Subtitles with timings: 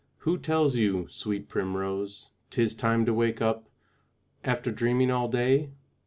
[0.21, 3.69] Who tells you, sweet primrose, 'tis time to wake up
[4.43, 5.69] After dreaming all day?